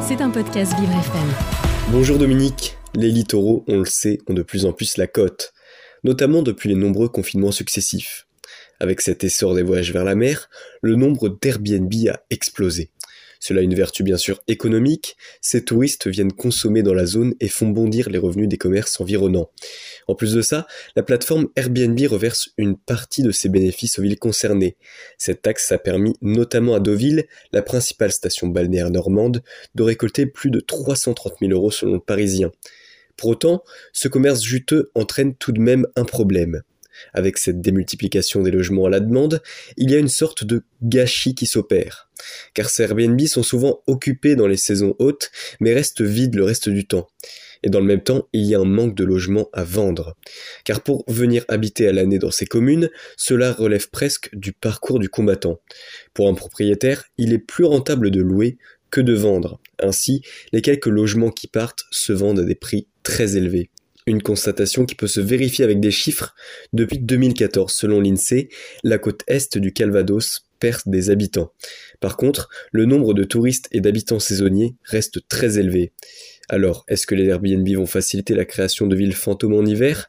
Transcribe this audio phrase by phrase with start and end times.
[0.00, 1.28] C'est un podcast Vivre FM.
[1.90, 2.78] Bonjour Dominique.
[2.94, 5.52] Les littoraux, on le sait, ont de plus en plus la cote,
[6.02, 8.26] notamment depuis les nombreux confinements successifs.
[8.80, 10.48] Avec cet essor des voyages vers la mer,
[10.80, 12.90] le nombre d'Airbnb a explosé.
[13.40, 17.48] Cela a une vertu bien sûr économique, ces touristes viennent consommer dans la zone et
[17.48, 19.50] font bondir les revenus des commerces environnants.
[20.06, 20.66] En plus de ça,
[20.96, 24.76] la plateforme Airbnb reverse une partie de ses bénéfices aux villes concernées.
[25.18, 29.42] Cette taxe a permis notamment à Deauville, la principale station balnéaire normande,
[29.74, 32.50] de récolter plus de 330 000 euros selon le Parisien.
[33.16, 36.62] Pour autant, ce commerce juteux entraîne tout de même un problème.
[37.14, 39.42] Avec cette démultiplication des logements à la demande,
[39.76, 42.08] il y a une sorte de gâchis qui s'opère.
[42.54, 45.30] Car ces Airbnb sont souvent occupés dans les saisons hautes,
[45.60, 47.08] mais restent vides le reste du temps.
[47.62, 50.16] Et dans le même temps, il y a un manque de logements à vendre.
[50.64, 55.08] Car pour venir habiter à l'année dans ces communes, cela relève presque du parcours du
[55.08, 55.60] combattant.
[56.14, 58.58] Pour un propriétaire, il est plus rentable de louer
[58.90, 59.60] que de vendre.
[59.80, 63.70] Ainsi, les quelques logements qui partent se vendent à des prix très élevés.
[64.08, 66.34] Une constatation qui peut se vérifier avec des chiffres.
[66.72, 68.48] Depuis 2014, selon l'INSEE,
[68.82, 71.52] la côte est du Calvados perd des habitants.
[72.00, 75.92] Par contre, le nombre de touristes et d'habitants saisonniers reste très élevé.
[76.48, 80.08] Alors, est-ce que les Airbnb vont faciliter la création de villes fantômes en hiver?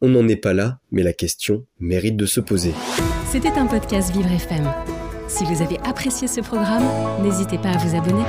[0.00, 2.72] On n'en est pas là, mais la question mérite de se poser.
[3.32, 4.72] C'était un podcast Vivre FM.
[5.26, 6.84] Si vous avez apprécié ce programme,
[7.24, 8.22] n'hésitez pas à vous abonner.